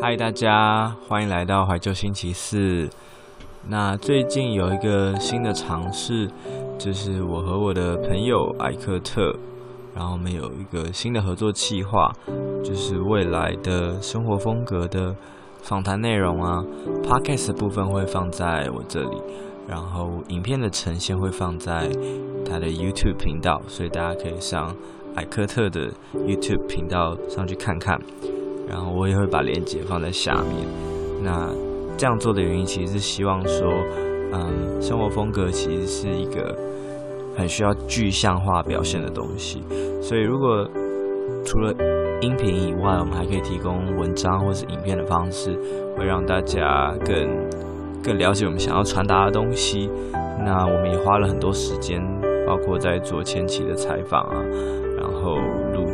[0.00, 2.88] 嗨，大家欢迎来到怀旧星期四。
[3.68, 6.28] 那最近有一个新的尝试，
[6.78, 9.36] 就是我和我的朋友艾克特，
[9.94, 12.12] 然后我们有一个新的合作计划，
[12.64, 15.14] 就是未来的生活风格的
[15.62, 16.64] 访谈内容啊
[17.02, 19.16] ，Podcast 的部分会放在我这里，
[19.68, 21.88] 然后影片的呈现会放在
[22.44, 24.74] 他的 YouTube 频道，所以大家可以上
[25.14, 28.00] 艾克特的 YouTube 频道上去看看。
[28.72, 30.66] 然后我也会把链接放在下面。
[31.22, 31.48] 那
[31.96, 33.70] 这样做的原因，其实是希望说，
[34.32, 36.56] 嗯，生活风格其实是一个
[37.36, 39.62] 很需要具象化表现的东西。
[40.00, 40.66] 所以，如果
[41.44, 41.72] 除了
[42.20, 45.56] 音频以外，我们还可以提供文章或是影片的方式，
[45.96, 47.14] 会让大家更
[48.02, 49.90] 更了解我们想要传达的东西。
[50.44, 52.00] 那我们也花了很多时间，
[52.46, 54.42] 包括在做前期的采访啊，
[54.96, 55.36] 然后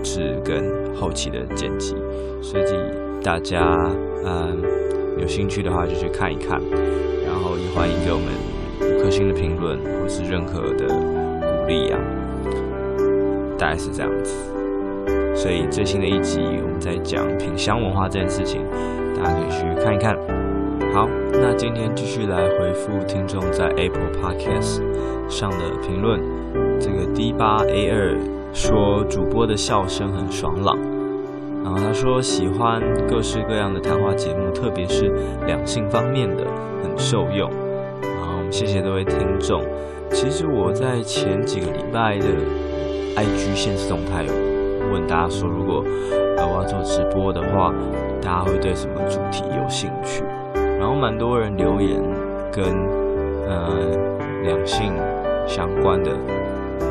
[0.02, 1.94] 制跟后期的剪辑。
[2.40, 2.64] 所以
[3.22, 3.90] 大家
[4.24, 4.62] 嗯
[5.18, 6.60] 有兴趣的话就去看一看，
[7.26, 8.28] 然后也欢迎给我们
[8.80, 11.98] 五颗星的评论或是任何的鼓励啊，
[13.58, 14.34] 大概是这样子。
[15.34, 18.64] 所以最新的一集我们在讲品香文化这件事情，
[19.16, 20.16] 大家可以去看一看。
[20.92, 24.80] 好，那今天继续来回复听众在 Apple Podcast
[25.28, 26.20] 上的评论。
[26.80, 28.16] 这个 D 八 A 二
[28.52, 30.76] 说主播的笑声很爽朗。
[31.64, 35.12] 然后他说喜欢各式各样的谈话节目，特别是
[35.46, 36.44] 两性方面的，
[36.82, 37.50] 很受用。
[38.00, 39.62] 然后谢谢各位听众。
[40.10, 42.26] 其实我在前几个礼拜的
[43.16, 44.32] IG 限时动态有
[44.92, 45.84] 问大家说，如果
[46.38, 47.74] 我要做直播的话，
[48.22, 50.24] 大家会对什么主题有兴趣？
[50.54, 52.00] 然后蛮多人留言
[52.50, 52.64] 跟
[53.46, 53.68] 呃
[54.44, 54.94] 两性
[55.46, 56.12] 相关的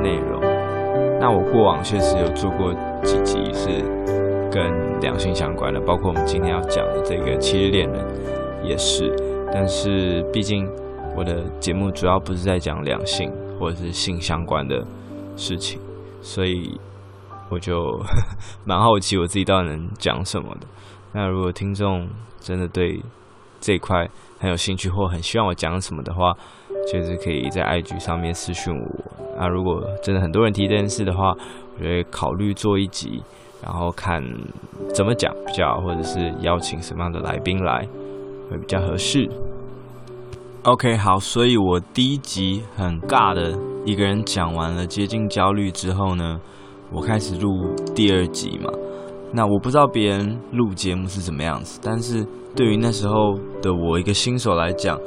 [0.03, 0.46] 内容。
[1.19, 2.73] 那我过往确实有做过
[3.03, 3.83] 几集是。
[4.49, 8.03] 跟两性相关的，包括我们今天要讲的这个《七日恋人》
[8.63, 9.13] 也是。
[9.53, 10.67] 但是毕竟
[11.15, 14.83] 我的节目主要不是在讲两性或者是性相关的
[15.35, 15.79] 事情，
[16.21, 16.79] 所以
[17.49, 18.01] 我就
[18.65, 20.67] 蛮好奇我自己到底能讲什么的。
[21.11, 22.07] 那如果听众
[22.39, 22.99] 真的对
[23.59, 26.33] 这块很有兴趣，或很希望我讲什么的话，
[26.91, 28.87] 就是可以在 IG 上面私讯我。
[29.39, 31.35] 那如果真的很多人提这件事的话，
[31.77, 33.21] 我会考虑做一集。
[33.59, 34.23] 然后看
[34.93, 37.87] 怎么讲比较好，或者是邀请什么样的来宾来
[38.49, 39.27] 会比较合适。
[40.61, 46.39] OK，好，所以我第一集很尬的一个人讲完了接近焦虑之后呢，
[46.93, 48.71] 我开始录第二集嘛。
[49.33, 52.23] 那我不知道别人录节目是怎么样子，但是
[52.55, 54.99] 对于那时候的我一个新手来讲，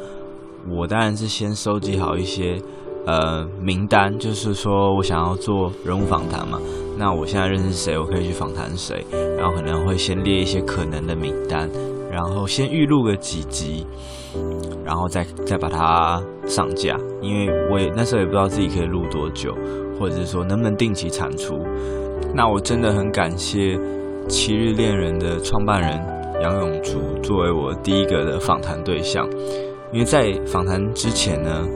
[0.69, 2.61] 我当然是先收集好一些。
[3.07, 6.61] 呃，名单就是说我想要做人物访谈嘛，
[6.99, 9.05] 那我现在认识谁，我可以去访谈谁，
[9.39, 11.69] 然后可能会先列一些可能的名单，
[12.13, 13.87] 然后先预录个几集，
[14.85, 19.57] 然后再再把它上架，因为我也那时候也不知道自己可以录多久，
[19.99, 21.59] 或者是说能不能定期产出。
[22.35, 23.79] 那我真的很感谢
[24.29, 25.99] 《七日恋人》的创办人
[26.43, 29.27] 杨永竹作为我第一个的访谈对象，
[29.93, 31.67] 因为在访谈之前呢。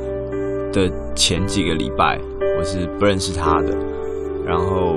[0.74, 2.18] 的前几个礼拜，
[2.58, 3.72] 我是不认识他的。
[4.44, 4.96] 然后，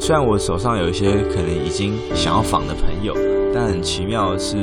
[0.00, 3.14] 虽然我手上有一些可能已经想要访的朋友，
[3.54, 4.56] 但很奇妙的是，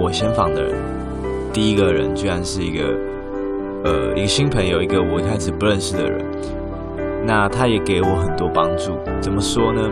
[0.00, 0.72] 我先访的人，
[1.52, 2.84] 第一个人居然是一个，
[3.82, 6.24] 呃，一个新朋友，一个我一开始不认识的人。
[7.26, 8.96] 那他也给我很多帮助。
[9.20, 9.82] 怎么说呢？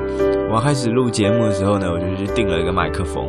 [0.53, 3.29] 我开始录节目的时候呢，我就去订了一个麦克风。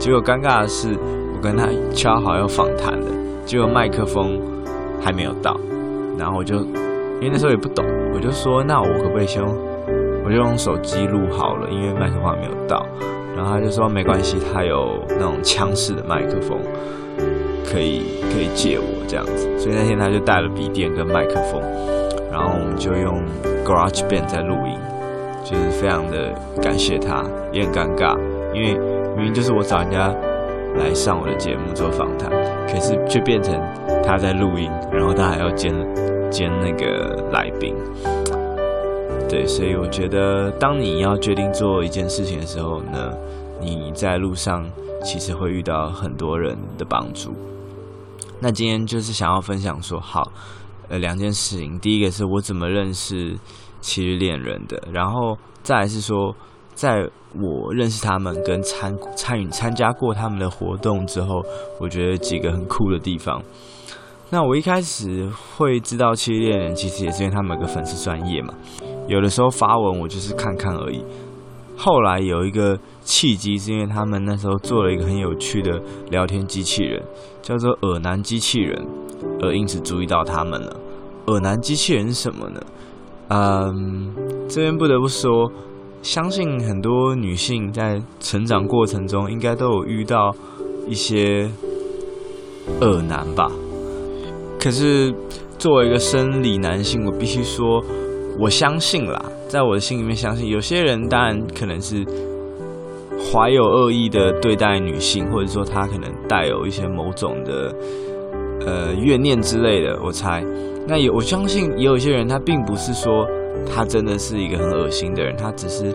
[0.00, 0.88] 结果尴尬的是，
[1.36, 3.10] 我跟他敲好要访谈的，
[3.44, 4.40] 结果麦克风
[5.02, 5.54] 还没有到。
[6.18, 9.44] 然后我就，因为那时候也不懂，我就说，那我可不可以先，
[10.24, 12.86] 我就用手机录好了，因为麦克风还没有到。
[13.36, 16.58] 然后他就说没关系，他有那种枪式的麦克风，
[17.70, 19.58] 可以可以借我这样子。
[19.58, 21.60] 所以那天他就带了笔电跟麦克风，
[22.32, 23.22] 然后我们就用
[23.62, 24.78] GarageBand 在录音，
[25.44, 26.32] 就是非常的
[26.62, 27.22] 感谢他，
[27.52, 28.16] 也很尴尬，
[28.54, 28.72] 因为
[29.14, 30.10] 明明就是我找人家
[30.78, 32.30] 来上我的节目做访谈，
[32.66, 33.54] 可是却变成
[34.04, 35.72] 他在录音，然后他还要兼
[36.30, 37.74] 兼那个来宾。
[39.28, 43.12] 对，所以我觉得，当你要决定做一件事情的时候呢，
[43.60, 44.64] 你在路上
[45.02, 47.34] 其实会遇到很多人的帮助。
[48.38, 50.30] 那今天就是想要分享说，好，
[50.88, 53.36] 呃，两件事情，第一个是我怎么认识
[53.80, 56.34] 七日恋人的，然后再来是说。
[56.76, 61.42] 在我认识他们跟参参与参加过他们的活动之后，
[61.80, 63.42] 我觉得几个很酷的地方。
[64.28, 68.52] 那我一开始会知道七恋人，其实也是因为他们有个粉丝专业嘛。
[69.08, 71.02] 有的时候发文我就是看看而已，
[71.76, 75.80] 后来有一个契机，是因为他们那时候做了一个很有趣的
[76.10, 77.02] 聊天机器人，
[77.40, 78.86] 叫做“耳男机器人”，
[79.40, 80.76] 而因此注意到他们了。
[81.28, 82.60] 耳男机器人是什么呢？
[83.28, 84.12] 嗯，
[84.48, 85.50] 这边不得不说，
[86.02, 90.34] 相信很多女性在成长过程中应该都有遇到
[90.86, 91.50] 一些
[92.80, 93.50] 恶男吧。
[94.58, 95.14] 可是
[95.58, 97.82] 作为一个生理男性，我必须说，
[98.38, 99.20] 我相信啦。
[99.48, 102.04] 在我的心里面，相信有些人当然可能是
[103.32, 107.74] 怀有恶意的对待女性，或者说他可能带有一些某种的
[108.66, 109.98] 呃怨念之类的。
[110.04, 110.44] 我猜，
[110.88, 113.24] 那有我相信也有一些人，他并不是说
[113.66, 115.94] 他真的是一个很恶心的人，他只是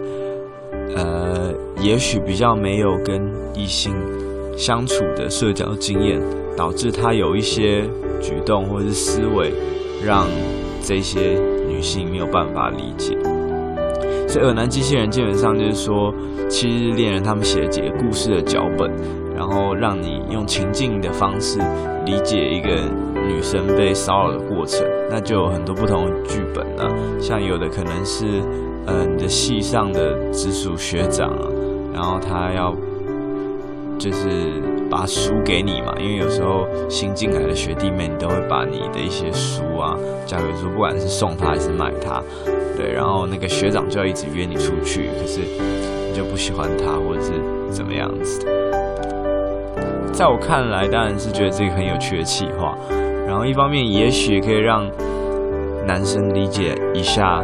[0.96, 1.52] 呃
[1.82, 3.94] 也许比较没有跟异性
[4.58, 6.22] 相处的社交经验，
[6.56, 7.82] 导致他有一些
[8.22, 9.52] 举动或是思维，
[10.06, 10.28] 让
[10.84, 13.18] 这些女性没有办法理解。
[14.28, 16.14] 所以耳男机器人基本上就是说，
[16.48, 18.90] 七日恋人他们写几个故事的脚本，
[19.36, 21.60] 然后让你用情境的方式
[22.06, 22.70] 理解一个
[23.28, 24.88] 女生被骚扰的过程。
[25.12, 28.42] 那就有很多不同的剧本啊，像有的可能是
[28.88, 31.48] 呃你的系上的直属学长啊，
[31.94, 32.74] 然后他要
[34.00, 42.24] 就是把书给你嘛，因为有时候新进来的学弟妹，你都会把你的一些书啊交给说，不管是送他还是卖他。
[42.78, 47.34] 对，然后那个学长就要一直约你出去，可是你就不喜欢他，或者是
[47.70, 48.52] 怎么样子的。
[50.14, 52.78] 在我看来，当然是觉得这个很有趣的企划。
[53.28, 54.90] 然后一方面，也许可以让
[55.88, 57.44] 男生理解一下，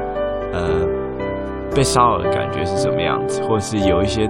[0.53, 0.85] 呃，
[1.75, 4.29] 被骚扰的感觉是什么样子，或者是有一些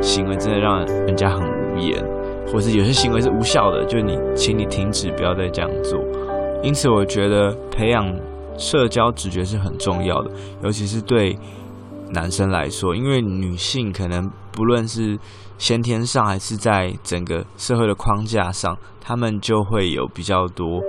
[0.00, 2.02] 行为真的让人家很无言，
[2.46, 6.00] 或者是有些行为是无效的，就你，请你停止，不要再这样做。
[6.62, 8.14] 因此，我觉得培养。
[8.58, 10.30] 社交直觉是很重要的，
[10.62, 11.36] 尤其是对
[12.14, 15.16] 男生来说，因为女性可能不论是
[15.58, 20.80] 先天上还是在整个社会的框架上，他们就会有比较多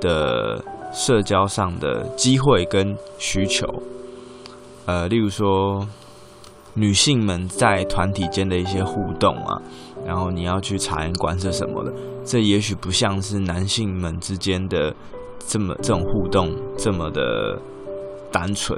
[0.00, 0.64] 的
[0.94, 3.66] 社交上的机会跟需求。
[4.86, 5.86] 呃，例如说，
[6.74, 9.60] 女性们在团体间的一些互动啊，
[10.06, 11.92] 然后你要去察言观色什么的，
[12.24, 14.94] 这也许不像是男性们之间的。
[15.48, 17.56] 这么这种互动这么的
[18.32, 18.76] 单纯。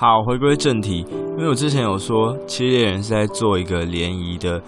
[0.00, 1.04] 好，回归正题，
[1.36, 4.58] 因为我之前有说，七日恋人是在做一个联谊的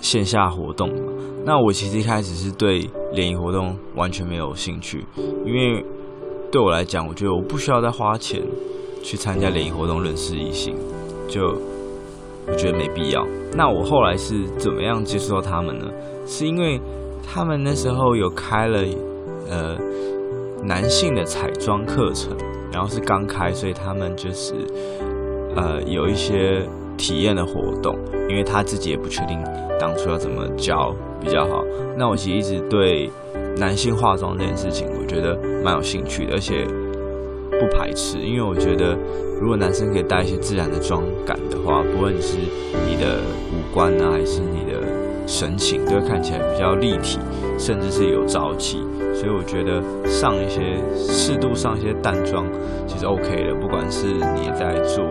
[0.00, 1.12] 线下活动嘛。
[1.44, 5.04] 那我其实一开始是对联谊活动完全没有兴趣，
[5.44, 5.84] 因为
[6.52, 8.40] 对我来讲，我觉得我不需要再花钱
[9.02, 10.76] 去参加联谊活动认识异性，
[11.28, 11.42] 就
[12.46, 13.26] 我觉得没必要。
[13.54, 15.86] 那我后来是怎么样接触到他们呢？
[16.24, 16.80] 是因为
[17.26, 18.84] 他们那时候有开了
[19.50, 19.76] 呃。
[20.64, 22.36] 男性的彩妆课程，
[22.72, 24.54] 然后是刚开，所以他们就是
[25.56, 26.62] 呃有一些
[26.96, 27.96] 体验的活动，
[28.28, 29.42] 因为他自己也不确定
[29.80, 31.64] 当初要怎么教比较好。
[31.96, 33.10] 那我其实一直对
[33.56, 36.64] 男性化妆这件事情，我觉得蛮有兴趣的，而且
[37.50, 38.96] 不排斥，因为我觉得
[39.40, 42.36] 如果男生可以带一些自然的妆感的话，不论是
[42.86, 43.18] 你的
[43.50, 44.67] 五官啊，还是你
[45.28, 47.18] 神情，都会看起来比较立体，
[47.58, 48.78] 甚至是有朝气。
[49.12, 52.46] 所以我觉得上一些适度上一些淡妆
[52.86, 55.04] 其实 OK 的，不管是你在做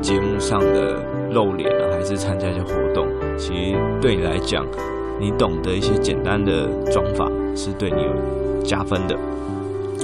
[0.00, 1.02] 节目上的
[1.32, 4.64] 露脸啊，还是参加一些活动，其实对你来讲，
[5.18, 9.16] 你懂得一些简单的妆法是对你有加分的。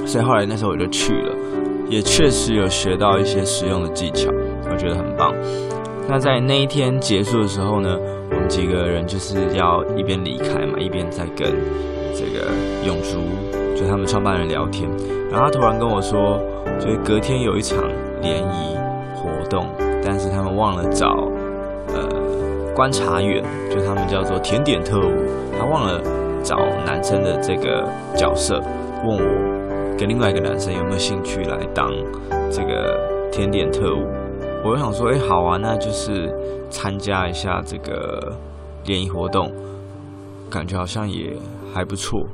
[0.05, 1.35] 所以后来那时候我就去了，
[1.87, 4.29] 也确实有学到一些实用的技巧，
[4.71, 5.33] 我觉得很棒。
[6.07, 7.97] 那在那一天结束的时候呢，
[8.47, 11.53] 几个人就是要一边离开嘛，一边在跟。
[12.17, 12.47] 这个
[12.87, 13.19] 永竹
[13.75, 14.89] 就他们创办人聊天，
[15.29, 16.39] 然后他突然跟我说，
[16.79, 17.77] 就是隔天有一场
[18.21, 18.77] 联谊
[19.13, 19.67] 活动，
[20.01, 21.29] 但是他们忘了找
[21.89, 22.07] 呃
[22.73, 25.11] 观察员，就他们叫做甜点特务，
[25.59, 26.01] 他忘了
[26.41, 27.85] 找男生的这个
[28.15, 28.63] 角色，
[29.05, 31.91] 问我跟另外一个男生有没有兴趣来当
[32.49, 32.97] 这个
[33.29, 34.05] 甜点特务。
[34.65, 36.33] 我就想说，哎，好啊，那就是
[36.71, 38.35] 参加一下这个
[38.85, 39.53] 联谊活动，
[40.49, 41.37] 感觉好像也。
[41.75, 42.25] 还不错。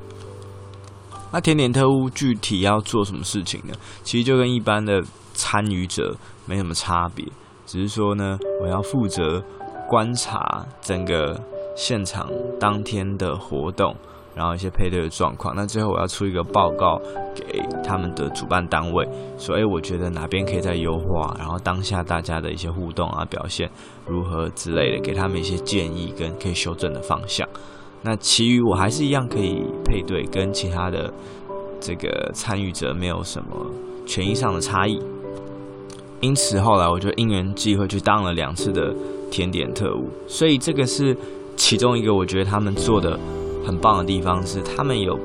[1.31, 3.73] 那甜点特务具体要做什么事情呢？
[4.03, 5.01] 其实就跟一般的
[5.33, 7.25] 参与者没什么差别，
[7.65, 9.43] 只是说呢，我要负责
[9.89, 11.41] 观察整个
[11.75, 13.95] 现场当天的活动，
[14.35, 15.55] 然后一些配对的状况。
[15.55, 16.99] 那最后我要出一个报告
[17.35, 19.07] 给他们的主办单位，
[19.37, 23.69] 说：“诶，我觉得哪边可以再优化，然后当下大家的一些互动啊表现
[24.07, 27.47] 如何之类的，给他们一些建议跟可以修正的方向。”
[28.03, 31.13] 那其余我还是一样可以配对，跟其他的
[31.79, 33.49] 这个参与者没有什么
[34.07, 34.99] 权益上的差异。
[36.19, 38.93] 因此后来我就因缘际会去当了两次的
[39.29, 41.15] 甜点特务，所以这个是
[41.55, 43.19] 其中一个我觉得他们做的
[43.65, 45.17] 很棒的地方，是他们有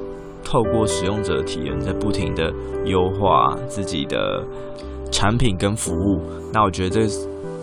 [0.44, 2.52] 透过使用者体验在不停的
[2.84, 4.44] 优化自己的
[5.10, 6.20] 产品跟服务。
[6.52, 7.00] 那我觉得这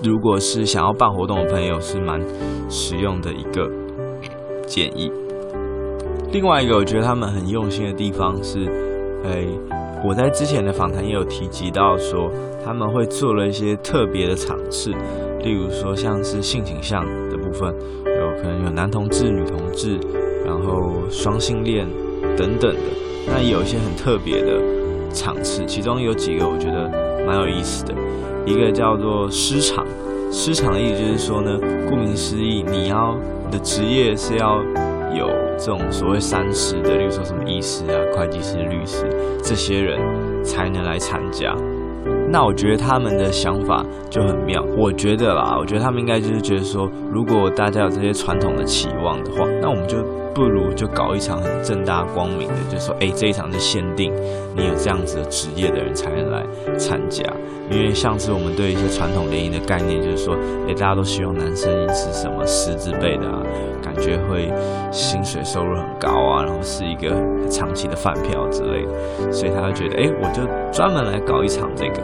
[0.04, 2.20] 如果是想要办活动的朋友是蛮
[2.70, 3.70] 实用的一个
[4.66, 5.12] 建议。
[6.32, 8.66] 另外一个我觉得他们很用心的地方是，
[9.24, 9.46] 哎，
[10.04, 12.30] 我在之前的访谈也有提及到说
[12.66, 14.92] 他们会做了一些特别的尝试。
[15.44, 17.68] 例如说，像是性倾向的部分，
[18.06, 20.00] 有可能有男同志、女同志，
[20.46, 21.88] 然后双性恋
[22.38, 22.80] 等等的。
[23.28, 24.60] 那有一些很特别的
[25.14, 26.90] 场次，其中有几个我觉得
[27.26, 27.94] 蛮有意思的。
[28.46, 29.86] 一个叫做师场，
[30.30, 31.58] 师场的意思就是说呢，
[31.90, 34.58] 顾名思义，你要你的职业是要
[35.16, 39.08] 有这种所谓三师的，例如说什么医师啊、会计师、律师
[39.42, 39.98] 这些人
[40.44, 41.56] 才能来参加。
[42.30, 49.98] 那我觉得他们的想法就很妙，我觉得啦，我觉得他们应该就是觉得说，如果大家有这些传统的期望的话，那我们就
[50.34, 54.14] 不如就搞一场很正大光明的，就说，哎，这一场是限定
[54.56, 56.44] 你有这样子的职业的人才能来
[56.78, 57.24] 参加，
[57.70, 60.36] 因为像是我们对一些传统联谊的概念，就是说，
[60.68, 63.44] 哎，大家都希望男生是什么师字辈的啊，
[63.84, 64.52] 感觉会
[64.92, 67.12] 薪水收入很高啊，然后是一个
[67.50, 72.02] 长期的饭票之类的，所以他就觉得，哎，我就专门来搞一场这个。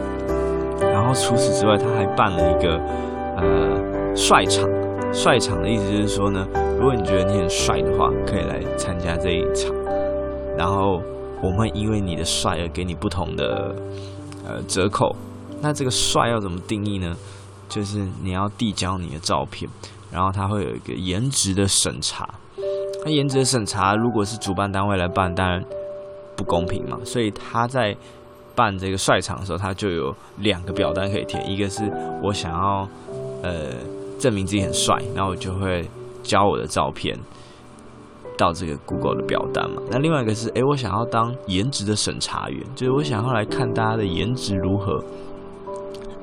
[0.80, 2.80] 然后除此之外，他还办了一个
[3.36, 4.68] 呃帅场。
[5.12, 6.46] 帅场的意思就是说呢，
[6.80, 9.70] 如果你觉得你很帅的话，可以来参加这一场。
[10.56, 11.02] 然后
[11.42, 13.76] 我们会因为你的帅而给你不同的
[14.46, 15.14] 呃折扣。
[15.60, 17.14] 那这个帅要怎么定义呢？
[17.68, 19.70] 就是你要递交你的照片，
[20.10, 22.26] 然后他会有一个颜值的审查。
[23.04, 25.62] 那颜值的审查如果是主办单位来办，当然
[26.34, 26.98] 不公平嘛。
[27.04, 27.94] 所以他在。
[28.52, 32.86] 办这个帅场的时候，他就有两个表单可以填，一个是我想要
[33.42, 33.70] 呃
[34.18, 35.88] 证明自己很帅，然后我就会
[36.22, 37.18] 交我的照片
[38.36, 39.82] 到这个 Google 的表单嘛。
[39.90, 45.02] 那另外一个是，哎，我想要当颜值的审查员，就是我想要来看大家的颜值如何，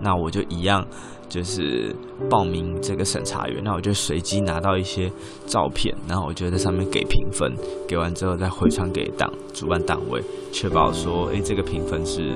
[0.01, 0.85] 那我就一样。
[1.29, 1.93] 就是
[2.29, 5.11] 报名这个审查员，那我就随机拿到一些
[5.45, 7.53] 照片，然后我就在上面给评分，
[7.85, 10.23] 给完之后再回传给档主办单位，
[10.53, 12.31] 确保说，诶，这个评分是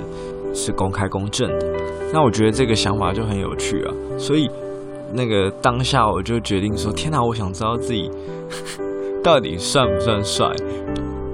[0.54, 1.68] 是公开公正的。
[2.12, 4.50] 那我觉得这个想法就很有趣啊，所以
[5.14, 8.10] 那个当下我就决定说，天哪，我想知道自己
[9.24, 10.48] 到底算不算帅。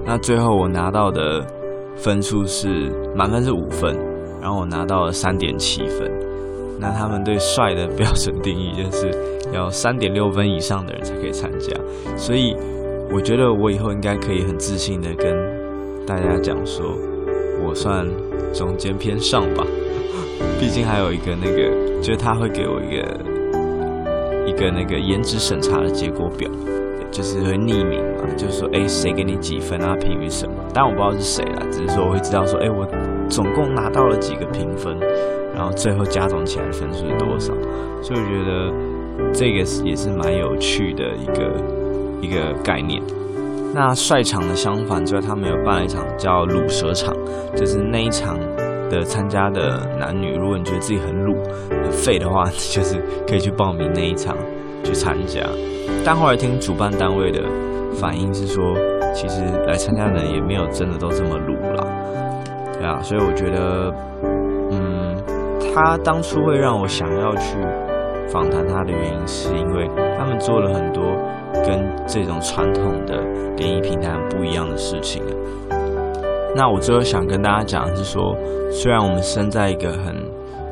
[0.05, 1.45] 那最后我拿到的
[1.95, 3.95] 分数是满分是五分，
[4.41, 6.11] 然后我拿到了三点七分。
[6.79, 9.11] 那他们对帅的标准定义就是
[9.51, 11.75] 要三点六分以上的人才可以参加，
[12.15, 12.55] 所以
[13.11, 15.35] 我觉得我以后应该可以很自信的跟
[16.05, 16.85] 大家讲说，
[17.65, 18.07] 我算
[18.53, 19.65] 中间偏上吧。
[20.59, 23.03] 毕竟还有一个那个，就是他会给我一个
[24.47, 26.49] 一个那个颜值审查的结果表，
[27.11, 29.95] 就是会匿名嘛，就是说，哎，谁给你几分啊？
[29.97, 30.53] 评语什么？
[30.73, 32.87] 但我不知道是谁啦，只是说我会知道说，哎，我
[33.29, 34.97] 总共拿到了几个评分。
[35.53, 37.51] 然后最后加总起来分数是多少？
[38.03, 41.51] 所以我觉得这个也是蛮有趣的一个
[42.21, 43.01] 一个概念。
[43.73, 47.11] 那帅场的相反之外，他们有办了一场叫卤蛇场，
[47.55, 48.37] 就是那一场
[48.89, 51.35] 的参加的男女，如果你觉得自己很鲁
[51.69, 54.35] 很废的话，就是可以去报名那一场
[54.83, 55.41] 去参加。
[56.05, 57.43] 但后来听主办单位的
[57.93, 58.75] 反应是说，
[59.13, 61.87] 其实来参加的人也没有真的都这么鲁啦。
[62.73, 63.93] 对啊，所以我觉得。
[64.71, 64.97] 嗯
[65.73, 67.55] 他当初会让我想要去
[68.27, 71.03] 访谈他的原因，是因为他们做了很多
[71.53, 73.21] 跟这种传统的
[73.55, 75.21] 联谊平台不一样的事情。
[76.55, 78.35] 那我最后想跟大家讲的是说，
[78.71, 80.15] 虽然我们生在一个很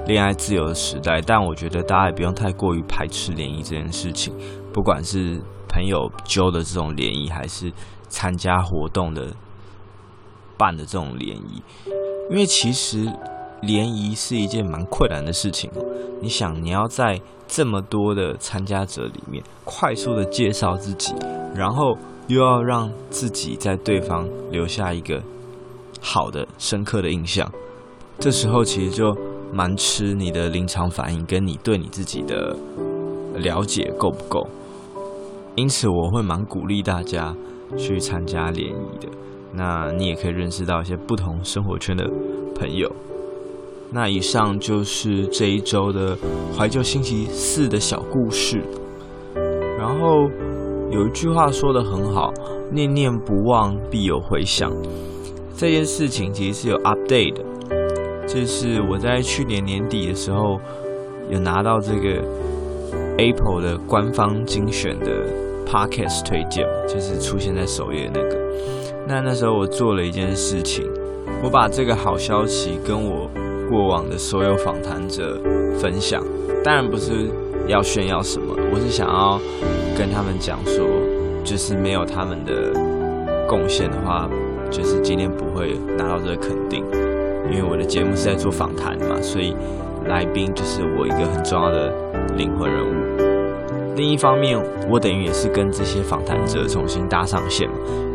[0.08, 4.34] 恋爱自由的时代，但我觉得大家也不用太过于排斥联谊这件事情。
[4.74, 7.72] 不管是朋友揪的这种联谊，还是
[8.08, 9.28] 参加活动的
[10.58, 11.62] 办的这种联谊，
[12.30, 13.08] 因为其实。
[13.62, 15.84] 联谊是一件蛮困难的事情哦。
[16.22, 21.16] 你想，你要在这么多的参加者里面快速的介绍自己，
[21.56, 25.24] 然后又要让自己在对方留下一个
[26.08, 27.52] 好的、深刻的印象，
[28.20, 29.12] 这时候其实就
[29.52, 32.56] 蛮吃你的临场反应，跟你对你自己的
[33.38, 34.48] 了解够不够。
[35.56, 37.36] 因此，我会蛮鼓励大家
[37.76, 39.10] 去参加联谊的。
[39.52, 42.08] 那你也可以认识到一些不同生活圈的
[42.54, 42.92] 朋友。
[43.92, 46.16] 那以上就是这一周的
[46.56, 48.62] 怀旧星期四的小故事。
[49.80, 50.30] 然后
[50.92, 52.32] 有一句话说得很好
[52.72, 54.72] ：“念念不忘，必有回响。”
[55.58, 57.44] 这件事情其实是有 update 的，
[58.28, 60.60] 就是我在去年年底的时候
[61.30, 62.22] 有拿到这个
[63.18, 65.26] Apple 的官方精选的
[65.66, 68.36] Podcast 推荐，就是出现在首页那个。
[69.08, 70.86] 那那时候我做了一件事情，
[71.42, 73.30] 我把这个好消息跟我
[73.70, 75.40] 过往的所有访谈者
[75.80, 76.22] 分享，
[76.66, 77.30] 当然不是
[77.68, 79.40] 要炫耀什么，我是想要
[79.98, 80.86] 跟他们讲说，
[81.46, 82.74] 就是没有他们的
[83.48, 84.28] 贡献的话，
[84.72, 86.84] 就是今天不会拿到这个肯定，
[87.52, 89.56] 因为我的节目是在做访谈嘛，所以
[90.08, 91.94] 来宾就是我一个很重要的
[92.36, 93.96] 灵魂人物。
[93.96, 97.70] 另一方面，我等于也是跟这些访谈者重新搭上线，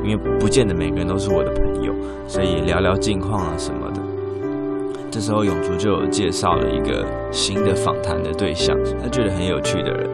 [0.04, 1.94] 因为不见得每个人都是我的朋友，
[2.26, 4.00] 所以聊聊近况啊什么的。
[5.10, 10.06] 这时候永竹就有介绍了一个新的访谈的对象，他觉得很有趣的人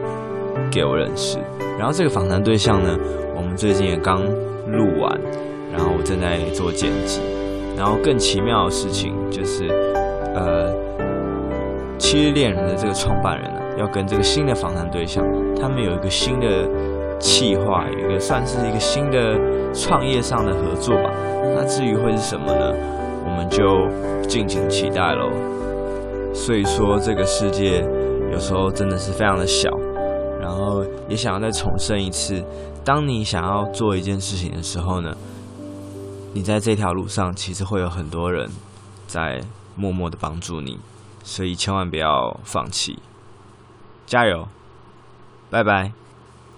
[0.71, 1.37] 给我认识。
[1.77, 2.97] 然后这个访谈对象呢，
[3.35, 4.23] 我们最近也刚
[4.71, 5.19] 录完，
[6.07, 7.19] 正在做剪辑。
[7.75, 9.67] 然后更奇妙的事情就是，
[10.33, 10.73] 呃，
[11.99, 15.23] 七日恋人的这个创办人呢，要跟这个新的访谈对象，
[15.59, 16.67] 他们有一个新的
[17.19, 19.37] 企划，有一个算是一个新的
[19.73, 21.11] 创业上的合作吧。
[21.55, 22.73] 那至于会是什么呢？
[23.25, 23.87] 我们就
[24.27, 25.29] 敬请期待喽。
[26.33, 27.83] 所以说，这个世界
[28.31, 29.69] 有时候真的是非常的小，
[30.41, 32.43] 然后也想要再重申一次：
[32.83, 35.15] 当你想要做一件事情的时候呢，
[36.37, 38.51] 你在这条路上其实会有很多人
[39.07, 39.43] 在
[39.75, 40.77] 默默的帮助你，
[41.23, 42.99] 所以千万不要放弃，
[44.05, 44.47] 加油！
[45.49, 45.93] 拜拜，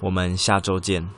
[0.01, 1.09] 我们下周见。